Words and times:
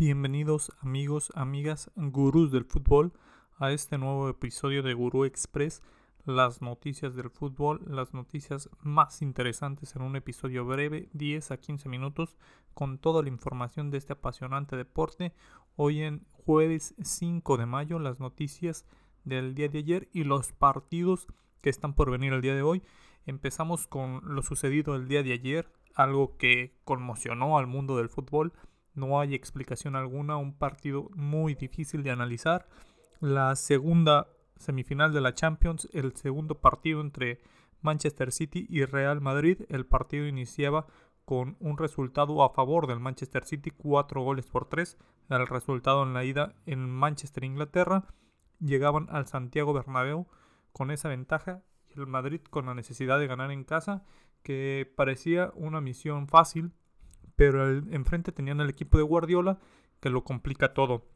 Bienvenidos 0.00 0.72
amigos, 0.80 1.30
amigas, 1.34 1.90
gurús 1.94 2.50
del 2.50 2.64
fútbol 2.64 3.12
a 3.58 3.70
este 3.70 3.98
nuevo 3.98 4.30
episodio 4.30 4.82
de 4.82 4.94
Gurú 4.94 5.26
Express, 5.26 5.82
las 6.24 6.62
noticias 6.62 7.14
del 7.16 7.28
fútbol, 7.28 7.82
las 7.86 8.14
noticias 8.14 8.70
más 8.80 9.20
interesantes 9.20 9.94
en 9.94 10.00
un 10.00 10.16
episodio 10.16 10.64
breve, 10.64 11.10
10 11.12 11.50
a 11.50 11.58
15 11.58 11.90
minutos, 11.90 12.38
con 12.72 12.96
toda 12.96 13.22
la 13.22 13.28
información 13.28 13.90
de 13.90 13.98
este 13.98 14.14
apasionante 14.14 14.74
deporte. 14.74 15.34
Hoy 15.76 16.00
en 16.00 16.24
jueves 16.32 16.94
5 17.02 17.58
de 17.58 17.66
mayo, 17.66 17.98
las 17.98 18.20
noticias 18.20 18.86
del 19.24 19.54
día 19.54 19.68
de 19.68 19.80
ayer 19.80 20.08
y 20.14 20.24
los 20.24 20.52
partidos 20.52 21.26
que 21.60 21.68
están 21.68 21.92
por 21.92 22.10
venir 22.10 22.32
el 22.32 22.40
día 22.40 22.54
de 22.54 22.62
hoy. 22.62 22.82
Empezamos 23.26 23.86
con 23.86 24.22
lo 24.34 24.40
sucedido 24.40 24.94
el 24.94 25.08
día 25.08 25.22
de 25.22 25.34
ayer, 25.34 25.70
algo 25.94 26.38
que 26.38 26.74
conmocionó 26.84 27.58
al 27.58 27.66
mundo 27.66 27.98
del 27.98 28.08
fútbol. 28.08 28.54
No 28.94 29.20
hay 29.20 29.34
explicación 29.34 29.96
alguna, 29.96 30.36
un 30.36 30.54
partido 30.54 31.10
muy 31.14 31.54
difícil 31.54 32.02
de 32.02 32.10
analizar. 32.10 32.68
La 33.20 33.54
segunda 33.56 34.28
semifinal 34.56 35.12
de 35.12 35.20
la 35.20 35.34
Champions, 35.34 35.88
el 35.92 36.14
segundo 36.16 36.60
partido 36.60 37.00
entre 37.00 37.40
Manchester 37.82 38.32
City 38.32 38.66
y 38.68 38.84
Real 38.84 39.20
Madrid. 39.20 39.62
El 39.68 39.86
partido 39.86 40.26
iniciaba 40.26 40.86
con 41.24 41.56
un 41.60 41.78
resultado 41.78 42.42
a 42.42 42.50
favor 42.50 42.86
del 42.86 43.00
Manchester 43.00 43.44
City, 43.44 43.70
4 43.70 44.22
goles 44.22 44.46
por 44.46 44.68
3. 44.68 44.98
El 45.28 45.46
resultado 45.46 46.02
en 46.02 46.12
la 46.12 46.24
ida 46.24 46.54
en 46.66 46.88
Manchester, 46.90 47.44
Inglaterra. 47.44 48.04
Llegaban 48.58 49.06
al 49.10 49.26
Santiago 49.26 49.72
Bernabéu 49.72 50.26
con 50.72 50.90
esa 50.90 51.08
ventaja 51.08 51.62
y 51.88 51.98
el 51.98 52.06
Madrid 52.06 52.40
con 52.50 52.66
la 52.66 52.74
necesidad 52.74 53.18
de 53.18 53.26
ganar 53.26 53.50
en 53.50 53.64
casa, 53.64 54.04
que 54.42 54.92
parecía 54.96 55.52
una 55.54 55.80
misión 55.80 56.28
fácil, 56.28 56.72
pero 57.40 57.70
enfrente 57.70 58.32
tenían 58.32 58.60
el 58.60 58.68
equipo 58.68 58.98
de 58.98 59.02
Guardiola 59.02 59.58
que 60.00 60.10
lo 60.10 60.24
complica 60.24 60.74
todo, 60.74 61.06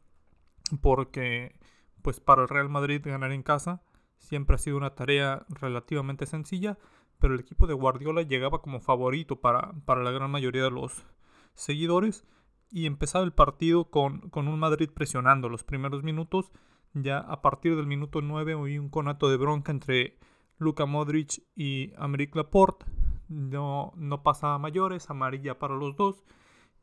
porque 0.81 1.55
pues 2.01 2.19
para 2.19 2.41
el 2.41 2.49
Real 2.49 2.67
Madrid 2.67 2.99
ganar 3.05 3.31
en 3.31 3.43
casa 3.43 3.83
siempre 4.17 4.55
ha 4.55 4.57
sido 4.57 4.77
una 4.77 4.95
tarea 4.95 5.45
relativamente 5.49 6.25
sencilla, 6.25 6.79
pero 7.19 7.35
el 7.35 7.41
equipo 7.41 7.67
de 7.67 7.75
Guardiola 7.75 8.23
llegaba 8.23 8.63
como 8.63 8.79
favorito 8.79 9.39
para, 9.39 9.73
para 9.85 10.01
la 10.01 10.09
gran 10.09 10.31
mayoría 10.31 10.63
de 10.63 10.71
los 10.71 11.05
seguidores 11.53 12.25
y 12.71 12.87
empezaba 12.87 13.23
el 13.23 13.33
partido 13.33 13.91
con, 13.91 14.31
con 14.31 14.47
un 14.47 14.57
Madrid 14.57 14.89
presionando 14.91 15.47
los 15.47 15.63
primeros 15.63 16.01
minutos. 16.01 16.51
Ya 16.95 17.19
a 17.19 17.43
partir 17.43 17.75
del 17.75 17.85
minuto 17.85 18.21
9 18.23 18.55
hubo 18.55 18.63
un 18.63 18.89
conato 18.89 19.29
de 19.29 19.37
bronca 19.37 19.71
entre 19.71 20.17
Luka 20.57 20.87
Modric 20.87 21.43
y 21.55 21.93
Améric 21.97 22.35
Laporte. 22.35 22.83
No, 23.27 23.93
no 23.95 24.23
pasaba 24.23 24.57
mayores, 24.59 25.09
amarilla 25.09 25.59
para 25.59 25.75
los 25.75 25.95
dos. 25.95 26.23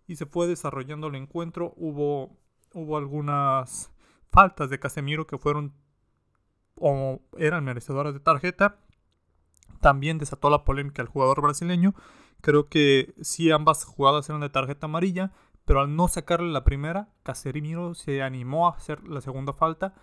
Y 0.07 0.17
se 0.17 0.27
fue 0.27 0.47
desarrollando 0.47 1.09
el 1.09 1.15
encuentro. 1.15 1.73
Hubo, 1.77 2.37
hubo 2.75 2.97
algunas 2.97 3.93
faltas 4.31 4.71
de 4.71 4.81
Casemiro 4.81 5.27
que 5.27 5.39
fueron 5.39 5.75
o 6.77 7.21
eran 7.37 7.65
merecedoras 7.65 8.15
de 8.15 8.21
tarjeta. 8.21 8.79
También 9.81 10.19
desató 10.19 10.51
la 10.51 10.65
polémica 10.65 11.03
el 11.03 11.09
jugador 11.09 11.41
brasileño. 11.43 11.95
Creo 12.41 12.69
que 12.69 13.15
sí 13.21 13.51
ambas 13.51 13.85
jugadas 13.85 14.29
eran 14.29 14.41
de 14.41 14.51
tarjeta 14.51 14.87
amarilla, 14.87 15.33
pero 15.65 15.81
al 15.81 15.95
no 15.95 16.09
sacarle 16.09 16.51
la 16.51 16.65
primera, 16.65 17.09
Casemiro 17.23 17.95
se 17.95 18.23
animó 18.23 18.67
a 18.67 18.73
hacer 18.73 19.05
la 19.05 19.21
segunda 19.21 19.53
falta 19.53 19.95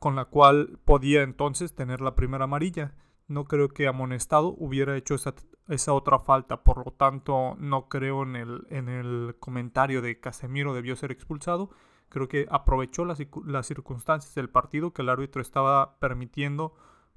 con 0.00 0.16
la 0.16 0.24
cual 0.24 0.78
podía 0.84 1.22
entonces 1.22 1.74
tener 1.74 2.00
la 2.00 2.14
primera 2.14 2.44
amarilla. 2.44 2.94
No 3.30 3.44
creo 3.44 3.68
que 3.68 3.86
amonestado 3.86 4.56
hubiera 4.58 4.96
hecho 4.96 5.14
esa, 5.14 5.34
esa 5.68 5.92
otra 5.92 6.18
falta, 6.18 6.64
por 6.64 6.84
lo 6.84 6.92
tanto 6.92 7.54
no 7.58 7.88
creo 7.88 8.24
en 8.24 8.34
el, 8.34 8.66
en 8.70 8.88
el 8.88 9.36
comentario 9.38 10.02
de 10.02 10.18
Casemiro 10.18 10.74
debió 10.74 10.96
ser 10.96 11.12
expulsado. 11.12 11.70
Creo 12.08 12.26
que 12.26 12.48
aprovechó 12.50 13.04
las, 13.04 13.20
las 13.46 13.66
circunstancias 13.68 14.34
del 14.34 14.50
partido 14.50 14.92
que 14.92 15.02
el 15.02 15.10
árbitro 15.10 15.40
estaba 15.40 16.00
permitiendo 16.00 16.74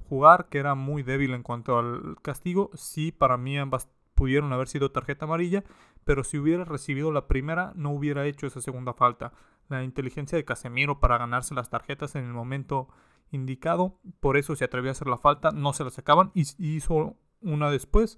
jugar, 0.08 0.50
que 0.50 0.60
era 0.60 0.76
muy 0.76 1.02
débil 1.02 1.34
en 1.34 1.42
cuanto 1.42 1.80
al 1.80 2.16
castigo. 2.22 2.70
Sí, 2.76 3.12
para 3.12 3.38
mí 3.38 3.58
ambas 3.58 3.90
pudieron 4.14 4.54
haber 4.54 4.68
sido 4.68 4.92
tarjeta 4.92 5.26
amarilla, 5.26 5.64
pero 6.06 6.24
si 6.24 6.38
hubiera 6.38 6.64
recibido 6.64 7.12
la 7.12 7.28
primera 7.28 7.74
no 7.76 7.90
hubiera 7.90 8.28
hecho 8.28 8.46
esa 8.46 8.62
segunda 8.62 8.94
falta 8.94 9.34
la 9.70 9.84
inteligencia 9.84 10.38
de 10.38 10.46
Casemiro 10.46 11.00
para 11.00 11.18
ganarse 11.18 11.56
las 11.56 11.72
tarjetas 11.72 12.16
en 12.16 12.26
el 12.26 12.34
momento 12.34 12.90
indicado. 13.32 14.00
Por 14.20 14.38
eso 14.38 14.56
se 14.56 14.66
atrevió 14.66 14.92
a 14.92 14.94
hacer 14.94 15.08
la 15.08 15.18
falta, 15.18 15.52
no 15.52 15.74
se 15.74 15.84
la 15.84 15.90
sacaban 15.90 16.32
y 16.34 16.46
hizo 16.58 17.16
una 17.42 17.70
después. 17.70 18.18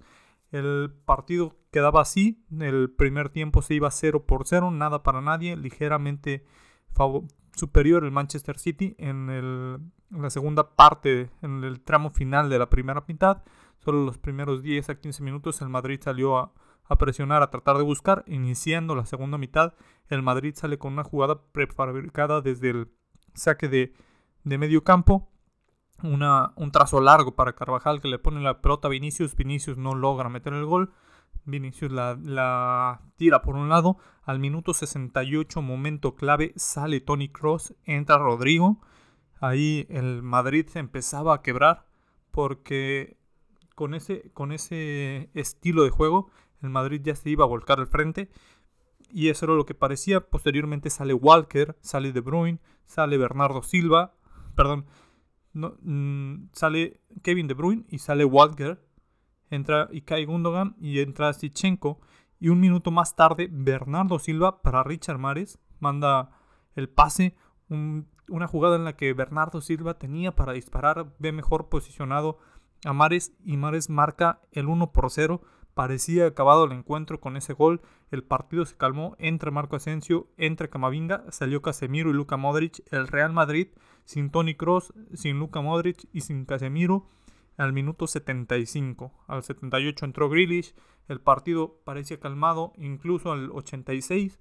El 0.52 0.92
partido 1.04 1.56
quedaba 1.70 2.00
así, 2.00 2.44
el 2.60 2.90
primer 2.90 3.30
tiempo 3.30 3.62
se 3.62 3.74
iba 3.74 3.90
0 3.90 4.26
por 4.26 4.46
0, 4.46 4.70
nada 4.70 5.02
para 5.02 5.20
nadie, 5.20 5.56
ligeramente 5.56 6.44
superior 7.54 8.04
el 8.04 8.12
Manchester 8.12 8.58
City 8.58 8.94
en, 8.98 9.28
el, 9.28 9.78
la 10.10 10.30
segunda 10.30 10.76
parte, 10.76 11.30
en 11.42 11.64
el 11.64 11.80
tramo 11.80 12.10
final 12.10 12.48
de 12.48 12.58
la 12.58 12.70
primera 12.70 13.04
mitad. 13.08 13.42
Solo 13.78 14.04
los 14.04 14.18
primeros 14.18 14.62
10 14.62 14.90
a 14.90 14.94
15 14.98 15.22
minutos 15.22 15.60
el 15.60 15.68
Madrid 15.68 16.00
salió 16.02 16.38
a, 16.38 16.52
a 16.84 16.96
presionar, 16.96 17.42
a 17.42 17.50
tratar 17.50 17.76
de 17.76 17.82
buscar. 17.82 18.24
Iniciando 18.26 18.94
la 18.94 19.06
segunda 19.06 19.38
mitad, 19.38 19.74
el 20.08 20.22
Madrid 20.22 20.54
sale 20.54 20.78
con 20.78 20.92
una 20.92 21.04
jugada 21.04 21.42
prefabricada 21.52 22.40
desde 22.40 22.70
el 22.70 22.88
saque 23.34 23.68
de, 23.68 23.92
medio 24.46 24.84
campo. 24.84 25.28
Una, 26.02 26.52
un 26.56 26.70
trazo 26.70 27.00
largo 27.00 27.34
para 27.34 27.54
Carvajal 27.54 28.00
que 28.00 28.08
le 28.08 28.18
pone 28.18 28.40
la 28.40 28.60
pelota 28.60 28.88
a 28.88 28.90
Vinicius. 28.90 29.34
Vinicius 29.34 29.76
no 29.76 29.94
logra 29.94 30.28
meter 30.28 30.52
el 30.52 30.64
gol. 30.64 30.92
Vinicius 31.44 31.92
la, 31.92 32.18
la, 32.22 33.00
tira 33.16 33.42
por 33.42 33.56
un 33.56 33.68
lado. 33.68 33.96
Al 34.24 34.38
minuto 34.38 34.74
68, 34.74 35.62
momento 35.62 36.14
clave, 36.14 36.52
sale 36.56 37.00
Tony 37.00 37.28
Cross, 37.28 37.74
entra 37.84 38.18
Rodrigo. 38.18 38.80
Ahí 39.40 39.86
el 39.90 40.22
Madrid 40.22 40.66
se 40.68 40.78
empezaba 40.78 41.34
a 41.34 41.42
quebrar 41.42 41.86
porque 42.30 43.16
con 43.74 43.94
ese, 43.94 44.30
con 44.32 44.52
ese 44.52 45.30
estilo 45.34 45.84
de 45.84 45.90
juego 45.90 46.30
el 46.62 46.70
Madrid 46.70 47.00
ya 47.04 47.14
se 47.14 47.30
iba 47.30 47.44
a 47.44 47.48
volcar 47.48 47.78
al 47.78 47.86
frente. 47.86 48.28
Y 49.08 49.28
eso 49.28 49.46
era 49.46 49.54
lo 49.54 49.66
que 49.66 49.74
parecía. 49.74 50.20
Posteriormente 50.20 50.90
sale 50.90 51.14
Walker, 51.14 51.76
sale 51.80 52.12
De 52.12 52.20
Bruyne, 52.20 52.58
sale 52.86 53.18
Bernardo 53.18 53.62
Silva, 53.62 54.15
perdón, 54.56 54.86
mm, 55.52 56.48
sale 56.52 57.00
Kevin 57.22 57.46
De 57.46 57.54
Bruyne 57.54 57.84
y 57.88 57.98
sale 57.98 58.24
Walker. 58.24 58.82
Entra 59.50 59.88
Ikai 59.92 60.24
Gundogan 60.24 60.74
y 60.80 61.00
entra 61.00 61.32
Sichenko. 61.32 62.00
Y 62.40 62.48
un 62.48 62.60
minuto 62.60 62.90
más 62.90 63.14
tarde, 63.14 63.48
Bernardo 63.50 64.18
Silva 64.18 64.60
para 64.60 64.82
Richard 64.82 65.18
Mares 65.18 65.58
manda 65.78 66.30
el 66.74 66.88
pase. 66.88 67.36
una 68.28 68.46
jugada 68.48 68.76
en 68.76 68.84
la 68.84 68.96
que 68.96 69.12
Bernardo 69.12 69.60
Silva 69.60 69.94
tenía 69.94 70.34
para 70.34 70.52
disparar, 70.52 71.14
ve 71.18 71.30
mejor 71.30 71.68
posicionado 71.68 72.38
a 72.84 72.92
Mares 72.92 73.32
y 73.44 73.56
Mares 73.56 73.88
marca 73.88 74.40
el 74.52 74.66
1 74.66 74.92
por 74.92 75.10
0 75.10 75.42
Parecía 75.76 76.28
acabado 76.28 76.64
el 76.64 76.72
encuentro 76.72 77.20
con 77.20 77.36
ese 77.36 77.52
gol. 77.52 77.82
El 78.10 78.24
partido 78.24 78.64
se 78.64 78.78
calmó 78.78 79.14
entre 79.18 79.50
Marco 79.50 79.76
Asensio, 79.76 80.26
entre 80.38 80.70
Camavinga, 80.70 81.30
salió 81.30 81.60
Casemiro 81.60 82.08
y 82.08 82.14
Luka 82.14 82.38
Modric. 82.38 82.82
El 82.90 83.06
Real 83.06 83.34
Madrid 83.34 83.68
sin 84.06 84.30
Tony 84.30 84.54
Cross, 84.54 84.94
sin 85.12 85.38
Luka 85.38 85.60
Modric 85.60 86.08
y 86.14 86.22
sin 86.22 86.46
Casemiro 86.46 87.10
al 87.58 87.74
minuto 87.74 88.06
75. 88.06 89.12
Al 89.26 89.42
78 89.42 90.06
entró 90.06 90.30
Grealish. 90.30 90.74
El 91.08 91.20
partido 91.20 91.78
parecía 91.84 92.18
calmado, 92.18 92.72
incluso 92.78 93.30
al 93.30 93.50
86 93.50 94.38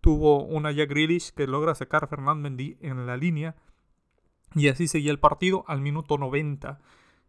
tuvo 0.00 0.42
una 0.42 0.72
ya 0.72 0.86
Grealish 0.86 1.34
que 1.34 1.46
logra 1.46 1.74
sacar 1.74 2.04
a 2.04 2.06
Fernand 2.06 2.40
Mendy 2.40 2.78
en 2.80 3.04
la 3.04 3.18
línea. 3.18 3.56
Y 4.54 4.68
así 4.68 4.88
seguía 4.88 5.10
el 5.10 5.20
partido 5.20 5.66
al 5.68 5.82
minuto 5.82 6.16
90. 6.16 6.80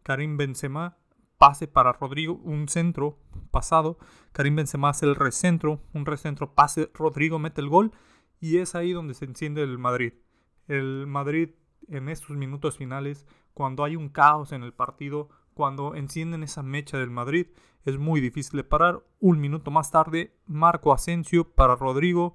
Karim 0.02 0.38
Benzema 0.38 0.96
pase 1.40 1.66
para 1.66 1.94
Rodrigo, 1.94 2.34
un 2.44 2.68
centro 2.68 3.18
pasado, 3.50 3.96
Karim 4.32 4.56
Benzema 4.56 4.90
hace 4.90 5.06
el 5.06 5.16
recentro, 5.16 5.80
un 5.94 6.04
recentro, 6.04 6.52
pase, 6.52 6.90
Rodrigo 6.92 7.38
mete 7.38 7.62
el 7.62 7.70
gol 7.70 7.92
y 8.40 8.58
es 8.58 8.74
ahí 8.74 8.92
donde 8.92 9.14
se 9.14 9.24
enciende 9.24 9.62
el 9.62 9.78
Madrid. 9.78 10.12
El 10.68 11.06
Madrid 11.06 11.52
en 11.88 12.10
estos 12.10 12.36
minutos 12.36 12.76
finales, 12.76 13.24
cuando 13.54 13.84
hay 13.84 13.96
un 13.96 14.10
caos 14.10 14.52
en 14.52 14.62
el 14.62 14.74
partido, 14.74 15.30
cuando 15.54 15.94
encienden 15.94 16.42
esa 16.42 16.62
mecha 16.62 16.98
del 16.98 17.08
Madrid, 17.08 17.46
es 17.86 17.96
muy 17.96 18.20
difícil 18.20 18.58
de 18.58 18.64
parar. 18.64 19.02
Un 19.18 19.40
minuto 19.40 19.70
más 19.70 19.90
tarde, 19.90 20.36
Marco 20.46 20.92
Asensio 20.92 21.48
para 21.48 21.74
Rodrigo. 21.74 22.34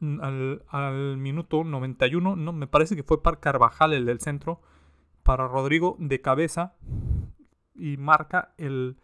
Al, 0.00 0.64
al, 0.68 1.16
minuto 1.16 1.64
91, 1.64 2.36
no, 2.36 2.52
me 2.52 2.68
parece 2.68 2.94
que 2.94 3.02
fue 3.02 3.20
para 3.20 3.40
Carvajal 3.40 3.92
el 3.92 4.06
del 4.06 4.20
centro, 4.20 4.60
para 5.24 5.48
Rodrigo 5.48 5.96
de 5.98 6.20
cabeza, 6.20 6.76
y 7.74 7.96
marca 7.96 8.54
el 8.58 8.96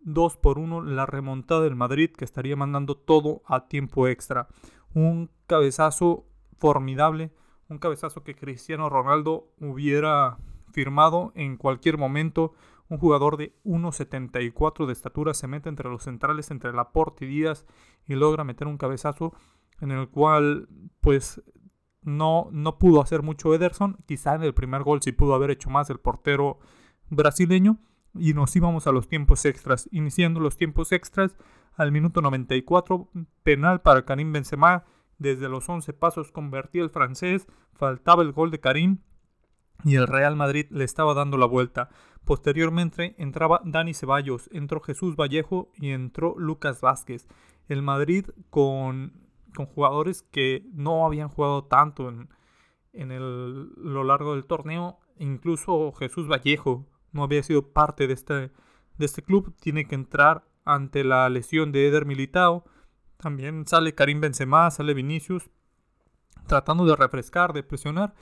2 0.00 0.36
por 0.36 0.58
1 0.58 0.82
la 0.82 1.06
remontada 1.06 1.62
del 1.62 1.76
Madrid 1.76 2.10
que 2.10 2.24
estaría 2.24 2.56
mandando 2.56 2.96
todo 2.96 3.42
a 3.46 3.68
tiempo 3.68 4.06
extra. 4.08 4.48
Un 4.94 5.30
cabezazo 5.46 6.26
formidable, 6.58 7.32
un 7.68 7.78
cabezazo 7.78 8.22
que 8.22 8.36
Cristiano 8.36 8.88
Ronaldo 8.88 9.48
hubiera 9.60 10.38
firmado 10.72 11.32
en 11.34 11.56
cualquier 11.56 11.98
momento. 11.98 12.52
Un 12.88 12.98
jugador 12.98 13.38
de 13.38 13.54
1.74 13.64 14.86
de 14.86 14.92
estatura 14.92 15.32
se 15.32 15.46
mete 15.46 15.70
entre 15.70 15.88
los 15.88 16.02
centrales, 16.02 16.50
entre 16.50 16.72
Laporte 16.72 17.24
y 17.24 17.28
Díaz 17.28 17.64
y 18.06 18.14
logra 18.14 18.44
meter 18.44 18.66
un 18.66 18.76
cabezazo 18.76 19.32
en 19.80 19.90
el 19.90 20.08
cual 20.08 20.68
pues 21.00 21.42
no, 22.02 22.48
no 22.52 22.78
pudo 22.78 23.00
hacer 23.00 23.22
mucho 23.22 23.54
Ederson. 23.54 23.96
Quizá 24.06 24.34
en 24.34 24.42
el 24.42 24.52
primer 24.52 24.82
gol 24.82 25.00
sí 25.00 25.12
pudo 25.12 25.34
haber 25.34 25.50
hecho 25.50 25.70
más 25.70 25.88
el 25.88 25.98
portero 25.98 26.58
brasileño. 27.08 27.78
Y 28.14 28.34
nos 28.34 28.54
íbamos 28.54 28.86
a 28.86 28.92
los 28.92 29.08
tiempos 29.08 29.44
extras. 29.44 29.88
Iniciando 29.92 30.40
los 30.40 30.56
tiempos 30.56 30.92
extras 30.92 31.36
al 31.76 31.92
minuto 31.92 32.20
94, 32.20 33.10
penal 33.42 33.80
para 33.82 34.04
Karim 34.04 34.32
Benzema. 34.32 34.84
Desde 35.18 35.48
los 35.48 35.68
11 35.68 35.92
pasos 35.92 36.32
convertía 36.32 36.82
el 36.82 36.90
francés. 36.90 37.46
Faltaba 37.74 38.22
el 38.22 38.32
gol 38.32 38.50
de 38.50 38.60
Karim 38.60 38.98
y 39.84 39.96
el 39.96 40.06
Real 40.06 40.36
Madrid 40.36 40.66
le 40.70 40.84
estaba 40.84 41.14
dando 41.14 41.36
la 41.36 41.46
vuelta. 41.46 41.90
Posteriormente 42.24 43.14
entraba 43.18 43.60
Dani 43.64 43.92
Ceballos, 43.92 44.48
entró 44.52 44.80
Jesús 44.80 45.16
Vallejo 45.16 45.70
y 45.76 45.90
entró 45.90 46.34
Lucas 46.38 46.80
Vázquez. 46.80 47.28
El 47.68 47.82
Madrid 47.82 48.26
con, 48.50 49.12
con 49.54 49.66
jugadores 49.66 50.22
que 50.22 50.66
no 50.72 51.04
habían 51.04 51.28
jugado 51.28 51.64
tanto 51.64 52.08
en, 52.08 52.28
en 52.92 53.10
el, 53.10 53.72
lo 53.74 54.04
largo 54.04 54.34
del 54.34 54.46
torneo. 54.46 54.98
Incluso 55.18 55.92
Jesús 55.92 56.28
Vallejo 56.28 56.86
no 57.14 57.24
había 57.24 57.42
sido 57.42 57.72
parte 57.72 58.06
de 58.06 58.14
este, 58.14 58.34
de 58.34 58.50
este 58.98 59.22
club. 59.22 59.54
Tiene 59.60 59.86
que 59.86 59.94
entrar 59.94 60.44
ante 60.64 61.04
la 61.04 61.28
lesión 61.28 61.72
de 61.72 61.88
Eder 61.88 62.04
Militao. 62.04 62.64
También 63.16 63.66
sale 63.66 63.94
Karim 63.94 64.20
Benzema, 64.20 64.70
sale 64.70 64.92
Vinicius, 64.92 65.50
tratando 66.46 66.84
de 66.84 66.96
refrescar, 66.96 67.52
de 67.52 67.62
presionar 67.62 68.14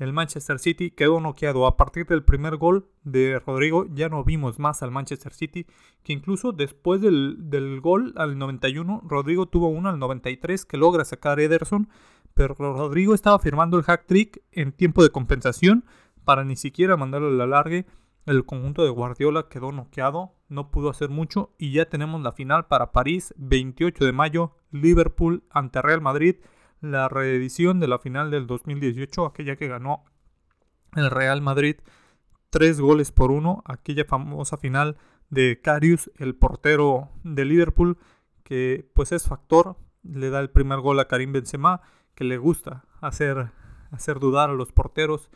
el 0.00 0.14
Manchester 0.14 0.58
City 0.58 0.90
quedó 0.90 1.20
noqueado. 1.20 1.66
A 1.66 1.76
partir 1.76 2.06
del 2.06 2.24
primer 2.24 2.56
gol 2.56 2.88
de 3.04 3.38
Rodrigo 3.38 3.86
ya 3.92 4.08
no 4.08 4.24
vimos 4.24 4.58
más 4.58 4.82
al 4.82 4.90
Manchester 4.90 5.32
City, 5.32 5.66
que 6.02 6.14
incluso 6.14 6.52
después 6.52 7.02
del, 7.02 7.80
gol 7.82 8.14
al 8.16 8.38
91, 8.38 9.02
Rodrigo 9.04 9.46
tuvo 9.46 9.68
uno 9.68 9.90
al 9.90 9.98
93 9.98 10.64
que 10.64 10.78
logra 10.78 11.04
sacar 11.04 11.38
Ederson, 11.38 11.90
pero 12.32 12.54
Rodrigo 12.54 13.14
estaba 13.14 13.38
firmando 13.38 13.76
el 13.76 13.84
hack 13.84 14.06
trick 14.06 14.42
en 14.52 14.72
tiempo 14.72 15.02
de 15.02 15.10
compensación 15.10 15.84
para 16.24 16.44
ni 16.44 16.56
siquiera 16.56 16.96
mandarlo 16.96 17.28
al 17.28 17.40
alargue. 17.40 17.84
El 18.26 18.44
conjunto 18.44 18.84
de 18.84 18.90
Guardiola 18.90 19.48
quedó 19.48 19.72
noqueado, 19.72 20.34
no 20.48 20.70
pudo 20.70 20.90
hacer 20.90 21.08
mucho 21.08 21.54
y 21.58 21.72
ya 21.72 21.88
tenemos 21.88 22.20
la 22.22 22.32
final 22.32 22.66
para 22.66 22.92
París, 22.92 23.34
28 23.36 24.04
de 24.04 24.12
mayo, 24.12 24.56
Liverpool 24.70 25.44
ante 25.50 25.80
Real 25.82 26.00
Madrid 26.00 26.36
la 26.80 27.08
reedición 27.08 27.80
de 27.80 27.88
la 27.88 27.98
final 27.98 28.30
del 28.30 28.46
2018, 28.46 29.26
aquella 29.26 29.56
que 29.56 29.68
ganó 29.68 30.04
el 30.94 31.10
Real 31.10 31.42
Madrid 31.42 31.76
tres 32.50 32.80
goles 32.80 33.12
por 33.12 33.30
uno, 33.30 33.62
aquella 33.64 34.04
famosa 34.04 34.56
final 34.56 34.96
de 35.30 35.60
Carius, 35.62 36.10
el 36.16 36.34
portero 36.34 37.10
de 37.22 37.44
Liverpool, 37.44 37.96
que 38.42 38.90
pues 38.94 39.12
es 39.12 39.28
factor, 39.28 39.76
le 40.02 40.30
da 40.30 40.40
el 40.40 40.50
primer 40.50 40.80
gol 40.80 40.98
a 40.98 41.06
Karim 41.06 41.32
Benzema, 41.32 41.80
que 42.14 42.24
le 42.24 42.38
gusta 42.38 42.84
hacer, 43.00 43.52
hacer 43.92 44.18
dudar 44.18 44.50
a 44.50 44.54
los 44.54 44.72
porteros, 44.72 45.30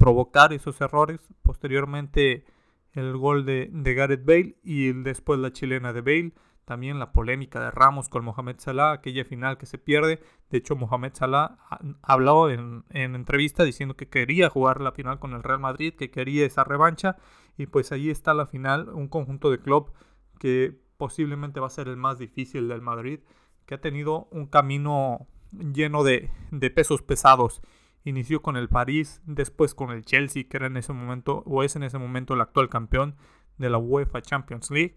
provocar 0.00 0.54
esos 0.54 0.80
errores, 0.80 1.20
posteriormente 1.42 2.46
el 2.94 3.18
gol 3.18 3.44
de, 3.44 3.70
Gareth 3.70 4.24
Bale 4.24 4.56
y 4.64 4.92
después 4.92 5.38
la 5.38 5.52
chilena 5.52 5.92
de 5.92 6.00
Bale 6.00 6.32
también 6.64 6.98
la 6.98 7.12
polémica 7.12 7.60
de 7.60 7.70
Ramos 7.70 8.08
con 8.08 8.24
Mohamed 8.24 8.56
Salah, 8.58 8.92
aquella 8.92 9.24
final 9.24 9.58
que 9.58 9.66
se 9.66 9.76
pierde. 9.76 10.22
De 10.50 10.58
hecho, 10.58 10.76
Mohamed 10.76 11.12
Salah 11.14 11.58
habló 12.00 12.48
en, 12.48 12.84
en 12.90 13.16
entrevista 13.16 13.64
diciendo 13.64 13.96
que 13.96 14.08
quería 14.08 14.48
jugar 14.48 14.80
la 14.80 14.92
final 14.92 15.18
con 15.18 15.32
el 15.32 15.42
Real 15.42 15.58
Madrid, 15.58 15.94
que 15.94 16.12
quería 16.12 16.46
esa 16.46 16.62
revancha. 16.62 17.16
Y 17.58 17.66
pues 17.66 17.90
ahí 17.90 18.08
está 18.08 18.34
la 18.34 18.46
final, 18.46 18.88
un 18.90 19.08
conjunto 19.08 19.50
de 19.50 19.58
club 19.58 19.92
que 20.38 20.80
posiblemente 20.96 21.58
va 21.58 21.66
a 21.66 21.70
ser 21.70 21.88
el 21.88 21.96
más 21.96 22.20
difícil 22.20 22.68
del 22.68 22.82
Madrid, 22.82 23.18
que 23.66 23.74
ha 23.74 23.80
tenido 23.80 24.28
un 24.30 24.46
camino 24.46 25.26
lleno 25.50 26.04
de 26.04 26.30
pesos 26.72 27.02
pesados. 27.02 27.62
Inició 28.04 28.42
con 28.42 28.56
el 28.56 28.68
París, 28.68 29.20
después 29.26 29.74
con 29.74 29.90
el 29.90 30.04
Chelsea, 30.04 30.44
que 30.48 30.56
era 30.56 30.66
en 30.66 30.76
ese 30.76 30.92
momento, 30.92 31.42
o 31.46 31.62
es 31.62 31.76
en 31.76 31.82
ese 31.82 31.98
momento 31.98 32.34
el 32.34 32.40
actual 32.40 32.68
campeón 32.68 33.16
de 33.58 33.70
la 33.70 33.78
UEFA 33.78 34.22
Champions 34.22 34.70
League 34.70 34.96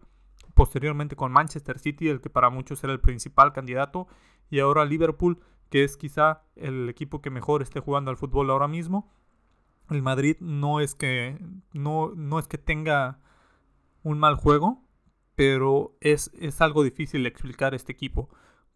posteriormente 0.53 1.15
con 1.15 1.31
Manchester 1.31 1.79
City, 1.79 2.09
el 2.09 2.21
que 2.21 2.29
para 2.29 2.49
muchos 2.49 2.83
era 2.83 2.93
el 2.93 2.99
principal 2.99 3.53
candidato, 3.53 4.07
y 4.49 4.59
ahora 4.59 4.85
Liverpool, 4.85 5.39
que 5.69 5.83
es 5.83 5.97
quizá 5.97 6.43
el 6.55 6.89
equipo 6.89 7.21
que 7.21 7.29
mejor 7.29 7.61
esté 7.61 7.79
jugando 7.79 8.11
al 8.11 8.17
fútbol 8.17 8.49
ahora 8.49 8.67
mismo. 8.67 9.11
El 9.89 10.01
Madrid 10.01 10.37
no 10.39 10.79
es 10.79 10.95
que 10.95 11.39
no, 11.73 12.13
no 12.15 12.39
es 12.39 12.47
que 12.47 12.57
tenga 12.57 13.19
un 14.03 14.19
mal 14.19 14.35
juego, 14.35 14.83
pero 15.35 15.97
es, 15.99 16.31
es 16.39 16.61
algo 16.61 16.83
difícil 16.83 17.25
explicar 17.25 17.73
este 17.73 17.91
equipo 17.91 18.29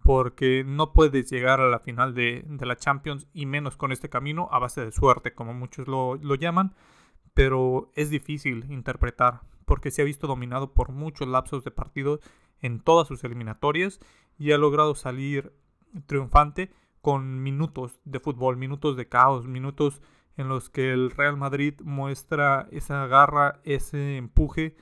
porque 0.07 0.63
no 0.65 0.93
puedes 0.93 1.29
llegar 1.29 1.59
a 1.59 1.67
la 1.67 1.79
final 1.79 2.13
de, 2.13 2.45
la 2.61 2.77
Champions 2.77 3.27
y 3.33 3.45
menos 3.45 3.75
con 3.75 3.91
este 3.91 4.07
camino 4.07 4.47
a 4.53 4.57
base 4.57 4.79
de 4.85 4.93
suerte, 4.93 5.33
como 5.33 5.53
muchos 5.53 5.85
lo, 5.89 6.15
lo 6.15 6.35
llaman, 6.35 6.75
pero 7.33 7.91
es 7.93 8.09
difícil 8.09 8.71
interpretar 8.71 9.41
porque 9.65 9.91
se 9.91 10.01
ha 10.01 10.05
visto 10.05 10.25
dominado 10.25 10.73
por 10.73 10.93
muchos 10.93 11.27
lapsos 11.27 11.65
de 11.65 11.71
partido 11.71 12.21
en 12.61 12.79
todas 12.79 13.09
sus 13.09 13.21
eliminatorias 13.25 13.99
y 14.39 14.53
ha 14.53 14.57
logrado 14.57 14.95
salir 14.95 15.51
triunfante 16.05 16.71
con 17.01 17.43
minutos 17.43 17.99
de 18.05 18.21
fútbol, 18.21 18.55
minutos 18.55 18.95
de 18.95 19.09
caos, 19.09 19.45
minutos 19.45 20.01
en 20.37 20.47
los 20.47 20.69
que 20.69 20.93
el 20.93 21.11
Real 21.11 21.35
Madrid 21.35 21.73
muestra 21.83 22.69
esa 22.71 23.07
garra, 23.07 23.59
ese 23.65 24.15
empuje 24.15 24.77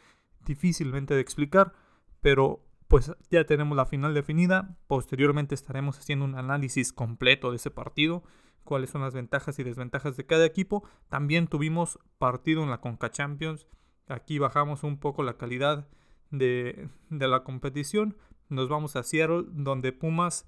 difícilmente 0.45 1.16
de 1.16 1.22
explicar, 1.22 1.74
pero 2.22 2.65
pues 2.88 3.12
ya 3.32 3.46
tenemos 3.46 3.76
la 3.76 3.86
final 3.86 4.14
definida, 4.14 4.78
posteriormente 4.88 5.56
estaremos 5.56 5.98
haciendo 5.98 6.26
un 6.26 6.36
análisis 6.36 6.94
completo 6.94 7.52
de 7.52 7.58
ese 7.58 7.72
partido, 7.72 8.24
cuáles 8.64 8.90
son 8.90 9.02
las 9.02 9.14
ventajas 9.14 9.60
y 9.60 9.64
desventajas 9.64 10.18
de 10.18 10.26
cada 10.26 10.46
equipo. 10.46 10.84
También 11.10 11.48
tuvimos 11.48 12.00
partido 12.18 12.64
en 12.64 12.70
la 12.70 12.82
Conca 12.82 13.12
Champions 13.12 13.68
Aquí 14.08 14.38
bajamos 14.38 14.84
un 14.84 14.98
poco 14.98 15.24
la 15.24 15.38
calidad 15.38 15.88
de, 16.30 16.90
la 17.10 17.44
competición. 17.44 18.18
Nos 18.50 18.70
vamos 18.70 18.96
a 18.96 19.04
Seattle, 19.04 19.46
donde 19.48 19.94
Pumas 19.94 20.48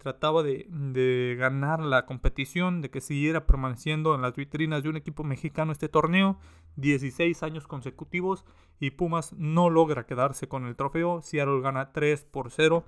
trataba 0.00 0.42
de, 0.42 0.66
de, 0.70 1.36
ganar 1.38 1.80
la 1.80 2.06
competición, 2.06 2.80
de 2.80 2.90
que 2.90 3.00
siguiera 3.00 3.46
permaneciendo 3.46 4.14
en 4.14 4.22
las 4.22 4.34
vitrinas 4.34 4.82
de 4.82 4.88
un 4.88 4.96
equipo 4.96 5.22
mexicano 5.22 5.72
este 5.72 5.88
torneo, 5.88 6.38
16 6.76 7.42
años 7.42 7.66
consecutivos, 7.66 8.44
y 8.80 8.92
Pumas 8.92 9.34
no 9.34 9.68
logra 9.68 10.06
quedarse 10.06 10.48
con 10.48 10.66
el 10.66 10.74
trofeo. 10.74 11.20
Seattle 11.22 11.60
gana 11.60 11.92
3 11.92 12.24
por 12.24 12.50
0, 12.50 12.84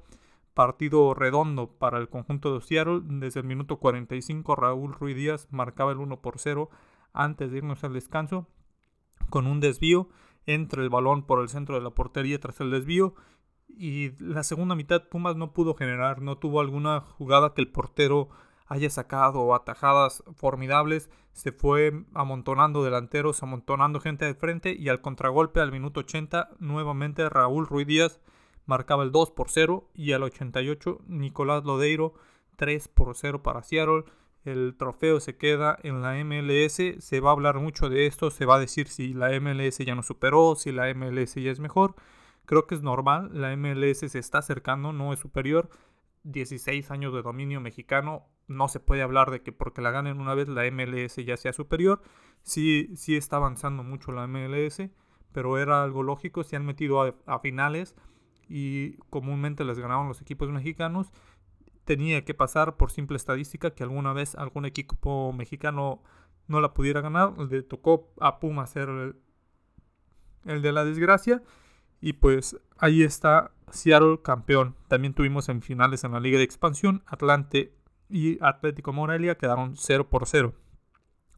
partido 0.54 1.12
redondo 1.14 1.70
para 1.78 1.98
el 1.98 2.08
conjunto 2.08 2.54
de 2.54 2.60
Seattle. 2.62 3.02
Desde 3.04 3.40
el 3.40 3.46
minuto 3.46 3.76
45 3.76 4.56
Raúl 4.56 4.94
Ruiz 4.94 5.16
Díaz 5.16 5.48
marcaba 5.50 5.92
el 5.92 5.98
1 5.98 6.22
por 6.22 6.38
0 6.38 6.70
antes 7.12 7.50
de 7.50 7.58
irnos 7.58 7.84
al 7.84 7.92
descanso 7.92 8.46
con 9.32 9.46
un 9.46 9.60
desvío, 9.60 10.08
entra 10.46 10.82
el 10.82 10.90
balón 10.90 11.22
por 11.22 11.40
el 11.40 11.48
centro 11.48 11.76
de 11.76 11.80
la 11.80 11.90
portería 11.90 12.38
tras 12.38 12.60
el 12.60 12.70
desvío 12.70 13.14
y 13.76 14.12
la 14.18 14.42
segunda 14.42 14.74
mitad 14.74 15.08
Pumas 15.08 15.36
no 15.36 15.52
pudo 15.52 15.74
generar, 15.74 16.22
no 16.22 16.38
tuvo 16.38 16.60
alguna 16.60 17.00
jugada 17.00 17.54
que 17.54 17.60
el 17.60 17.68
portero 17.68 18.28
haya 18.66 18.88
sacado 18.90 19.40
o 19.40 19.54
atajadas 19.54 20.22
formidables, 20.34 21.10
se 21.32 21.52
fue 21.52 22.04
amontonando 22.14 22.84
delanteros, 22.84 23.42
amontonando 23.42 24.00
gente 24.00 24.24
de 24.24 24.34
frente 24.34 24.74
y 24.78 24.88
al 24.88 25.00
contragolpe 25.00 25.60
al 25.60 25.72
minuto 25.72 26.00
80 26.00 26.50
nuevamente 26.58 27.28
Raúl 27.28 27.66
Ruiz 27.66 27.86
Díaz 27.86 28.20
marcaba 28.66 29.02
el 29.02 29.12
2 29.12 29.30
por 29.32 29.50
0 29.50 29.90
y 29.94 30.12
al 30.12 30.22
88 30.22 31.00
Nicolás 31.06 31.64
Lodeiro 31.64 32.14
3 32.56 32.88
por 32.88 33.16
0 33.16 33.42
para 33.42 33.62
Seattle 33.62 34.04
el 34.44 34.74
trofeo 34.76 35.20
se 35.20 35.36
queda 35.36 35.78
en 35.82 36.02
la 36.02 36.14
MLS, 36.24 36.80
se 36.98 37.20
va 37.20 37.30
a 37.30 37.32
hablar 37.32 37.60
mucho 37.60 37.88
de 37.88 38.06
esto, 38.06 38.30
se 38.30 38.44
va 38.44 38.56
a 38.56 38.60
decir 38.60 38.88
si 38.88 39.14
la 39.14 39.28
MLS 39.40 39.78
ya 39.78 39.94
no 39.94 40.02
superó, 40.02 40.56
si 40.56 40.72
la 40.72 40.92
MLS 40.94 41.34
ya 41.36 41.50
es 41.50 41.60
mejor. 41.60 41.94
Creo 42.44 42.66
que 42.66 42.74
es 42.74 42.82
normal, 42.82 43.30
la 43.32 43.56
MLS 43.56 43.98
se 43.98 44.18
está 44.18 44.38
acercando, 44.38 44.92
no 44.92 45.12
es 45.12 45.20
superior. 45.20 45.70
16 46.24 46.90
años 46.90 47.12
de 47.12 47.22
dominio 47.22 47.60
mexicano, 47.60 48.26
no 48.46 48.68
se 48.68 48.80
puede 48.80 49.02
hablar 49.02 49.30
de 49.30 49.42
que 49.42 49.52
porque 49.52 49.82
la 49.82 49.90
ganen 49.90 50.20
una 50.20 50.34
vez 50.34 50.48
la 50.48 50.70
MLS 50.70 51.16
ya 51.16 51.36
sea 51.36 51.52
superior. 51.52 52.02
Sí, 52.42 52.90
sí 52.96 53.16
está 53.16 53.36
avanzando 53.36 53.82
mucho 53.82 54.12
la 54.12 54.26
MLS, 54.26 54.82
pero 55.32 55.58
era 55.58 55.82
algo 55.82 56.02
lógico, 56.02 56.44
se 56.44 56.56
han 56.56 56.66
metido 56.66 57.02
a, 57.02 57.14
a 57.26 57.38
finales 57.40 57.94
y 58.48 58.96
comúnmente 59.10 59.64
les 59.64 59.78
ganaban 59.78 60.08
los 60.08 60.20
equipos 60.20 60.48
mexicanos 60.50 61.12
tenía 61.84 62.24
que 62.24 62.34
pasar 62.34 62.76
por 62.76 62.90
simple 62.90 63.16
estadística 63.16 63.74
que 63.74 63.82
alguna 63.82 64.12
vez 64.12 64.34
algún 64.34 64.64
equipo 64.64 65.32
mexicano 65.32 66.02
no 66.46 66.60
la 66.60 66.74
pudiera 66.74 67.00
ganar. 67.00 67.36
Le 67.38 67.62
tocó 67.62 68.12
a 68.20 68.38
Puma 68.38 68.66
ser 68.66 68.88
el, 70.44 70.62
de 70.62 70.72
la 70.72 70.84
desgracia. 70.84 71.42
Y 72.02 72.12
pues 72.14 72.58
ahí 72.76 73.02
está 73.02 73.52
Seattle 73.70 74.20
campeón. 74.22 74.76
También 74.88 75.14
tuvimos 75.14 75.48
en 75.48 75.62
finales 75.62 76.04
en 76.04 76.12
la 76.12 76.20
Liga 76.20 76.36
de 76.36 76.44
Expansión. 76.44 77.02
Atlante 77.06 77.72
y 78.10 78.36
Atlético 78.44 78.92
Morelia 78.92 79.38
quedaron 79.38 79.76
0 79.76 80.10
por 80.10 80.26
0. 80.26 80.52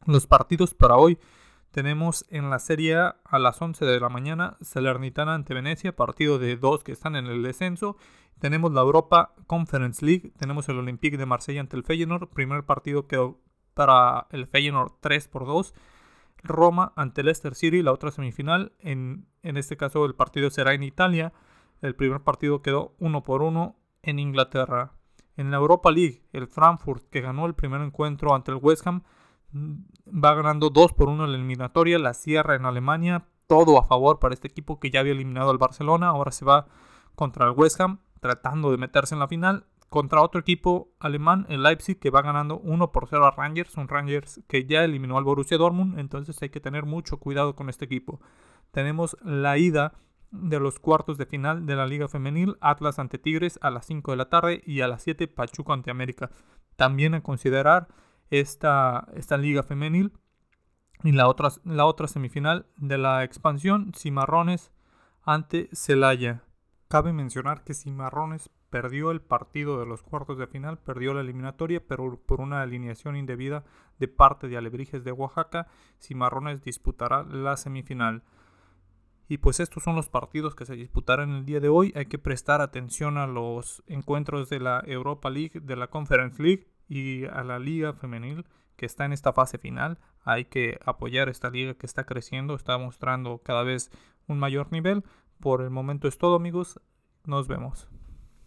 Los 0.07 0.27
partidos 0.27 0.73
para 0.73 0.97
hoy 0.97 1.17
Tenemos 1.75 2.23
en 2.29 2.49
la 2.49 2.59
Serie 2.59 2.95
A 2.95 3.37
las 3.37 3.61
11 3.61 3.83
de 3.83 3.99
la 3.99 4.07
mañana 4.07 4.55
Salernitana 4.61 5.33
ante 5.33 5.53
Venecia, 5.53 5.93
partido 5.93 6.39
de 6.39 6.55
dos 6.55 6.85
que 6.85 6.93
están 6.93 7.17
en 7.17 7.25
el 7.25 7.43
descenso. 7.43 7.97
Tenemos 8.39 8.71
la 8.71 8.79
Europa 8.79 9.33
Conference 9.45 10.05
League, 10.05 10.31
tenemos 10.37 10.69
el 10.69 10.79
Olympique 10.79 11.17
de 11.17 11.25
Marsella 11.25 11.59
ante 11.59 11.75
el 11.75 11.83
Feyenoord, 11.83 12.29
primer 12.29 12.63
partido 12.63 13.07
quedó 13.07 13.41
para 13.73 14.27
el 14.31 14.47
Feyenoord 14.47 14.93
3 15.01 15.27
por 15.27 15.45
2. 15.45 15.73
Roma 16.45 16.93
ante 16.95 17.23
Leicester 17.23 17.55
City, 17.55 17.81
la 17.81 17.91
otra 17.91 18.11
semifinal. 18.11 18.73
En, 18.79 19.27
en 19.43 19.57
este 19.57 19.77
caso 19.77 20.05
el 20.05 20.15
partido 20.15 20.49
será 20.49 20.73
en 20.73 20.83
Italia. 20.83 21.33
El 21.81 21.95
primer 21.95 22.21
partido 22.21 22.61
quedó 22.61 22.95
1 22.99 23.23
por 23.23 23.41
1 23.41 23.75
en 24.03 24.19
Inglaterra. 24.19 24.93
En 25.37 25.51
la 25.51 25.57
Europa 25.57 25.91
League, 25.91 26.23
el 26.31 26.47
Frankfurt, 26.47 27.09
que 27.09 27.21
ganó 27.21 27.45
el 27.45 27.55
primer 27.55 27.81
encuentro 27.81 28.33
ante 28.33 28.51
el 28.51 28.59
West 28.61 28.87
Ham, 28.87 29.03
va 29.53 30.33
ganando 30.33 30.69
2 30.69 30.93
por 30.93 31.09
1 31.09 31.25
en 31.25 31.31
la 31.31 31.37
eliminatoria, 31.37 31.99
la 31.99 32.13
cierra 32.13 32.55
en 32.55 32.65
Alemania, 32.65 33.25
todo 33.47 33.77
a 33.77 33.83
favor 33.83 34.19
para 34.19 34.33
este 34.33 34.47
equipo 34.47 34.79
que 34.79 34.89
ya 34.89 35.01
había 35.01 35.13
eliminado 35.13 35.51
al 35.51 35.57
Barcelona, 35.57 36.07
ahora 36.07 36.31
se 36.31 36.45
va 36.45 36.67
contra 37.15 37.45
el 37.45 37.51
West 37.51 37.79
Ham 37.79 37.99
tratando 38.19 38.71
de 38.71 38.77
meterse 38.77 39.13
en 39.13 39.19
la 39.19 39.27
final, 39.27 39.65
contra 39.95 40.21
otro 40.21 40.41
equipo 40.41 40.89
alemán, 40.99 41.45
el 41.47 41.63
Leipzig, 41.63 41.97
que 41.97 42.09
va 42.09 42.21
ganando 42.21 42.59
1 42.59 42.91
por 42.91 43.07
0 43.07 43.27
a 43.27 43.31
Rangers, 43.31 43.77
un 43.77 43.87
Rangers 43.87 44.41
que 44.45 44.65
ya 44.65 44.83
eliminó 44.83 45.17
al 45.17 45.23
Borussia 45.23 45.57
Dortmund, 45.57 45.97
entonces 45.99 46.41
hay 46.41 46.49
que 46.49 46.59
tener 46.59 46.83
mucho 46.83 47.15
cuidado 47.15 47.55
con 47.55 47.69
este 47.69 47.85
equipo. 47.85 48.19
Tenemos 48.71 49.15
la 49.23 49.57
ida 49.57 49.93
de 50.31 50.59
los 50.59 50.79
cuartos 50.79 51.17
de 51.17 51.25
final 51.25 51.65
de 51.65 51.77
la 51.77 51.85
Liga 51.85 52.09
Femenil, 52.09 52.57
Atlas 52.59 52.99
ante 52.99 53.17
Tigres 53.17 53.57
a 53.61 53.69
las 53.69 53.85
5 53.85 54.11
de 54.11 54.17
la 54.17 54.27
tarde 54.27 54.61
y 54.65 54.81
a 54.81 54.89
las 54.89 55.01
7 55.01 55.29
Pachuco 55.29 55.71
ante 55.71 55.91
América. 55.91 56.29
También 56.75 57.13
a 57.13 57.23
considerar 57.23 57.87
esta, 58.29 59.07
esta 59.15 59.37
liga 59.37 59.63
femenil. 59.63 60.11
Y 61.05 61.13
la 61.13 61.29
otra, 61.29 61.51
la 61.63 61.85
otra 61.85 62.09
semifinal 62.09 62.65
de 62.75 62.97
la 62.97 63.23
expansión, 63.23 63.93
Cimarrones 63.95 64.73
ante 65.23 65.69
Celaya. 65.71 66.43
Cabe 66.89 67.13
mencionar 67.13 67.63
que 67.63 67.73
Cimarrones 67.73 68.49
perdió 68.75 69.11
el 69.11 69.21
partido 69.21 69.79
de 69.79 69.85
los 69.85 70.03
cuartos 70.03 70.37
de 70.37 70.47
final, 70.47 70.77
perdió 70.77 71.13
la 71.13 71.21
eliminatoria, 71.21 71.81
pero 71.87 72.19
por 72.25 72.41
una 72.41 72.61
alineación 72.61 73.15
indebida 73.15 73.63
de 73.99 74.09
parte 74.09 74.49
de 74.49 74.57
Alebrijes 74.57 75.05
de 75.05 75.13
Oaxaca, 75.13 75.67
Cimarrones 76.01 76.61
disputará 76.61 77.23
la 77.23 77.55
semifinal. 77.55 78.23
Y 79.29 79.37
pues 79.37 79.61
estos 79.61 79.81
son 79.81 79.95
los 79.95 80.09
partidos 80.09 80.55
que 80.55 80.65
se 80.65 80.75
disputarán 80.75 81.29
el 81.29 81.45
día 81.45 81.61
de 81.61 81.69
hoy. 81.69 81.93
Hay 81.95 82.07
que 82.07 82.19
prestar 82.19 82.59
atención 82.59 83.17
a 83.17 83.27
los 83.27 83.81
encuentros 83.87 84.49
de 84.49 84.59
la 84.59 84.83
Europa 84.85 85.29
League, 85.29 85.61
de 85.61 85.77
la 85.77 85.87
Conference 85.87 86.43
League 86.43 86.67
y 86.89 87.23
a 87.27 87.45
la 87.45 87.59
liga 87.59 87.93
femenil 87.93 88.45
que 88.75 88.85
está 88.85 89.05
en 89.05 89.13
esta 89.13 89.31
fase 89.31 89.57
final. 89.57 89.99
Hay 90.25 90.43
que 90.43 90.79
apoyar 90.83 91.29
esta 91.29 91.49
liga 91.49 91.75
que 91.75 91.85
está 91.85 92.03
creciendo, 92.03 92.55
está 92.55 92.77
mostrando 92.77 93.37
cada 93.37 93.63
vez 93.63 93.89
un 94.27 94.37
mayor 94.37 94.73
nivel. 94.73 95.05
Por 95.39 95.61
el 95.61 95.69
momento 95.69 96.09
es 96.09 96.17
todo 96.17 96.35
amigos, 96.35 96.81
nos 97.23 97.47
vemos. 97.47 97.87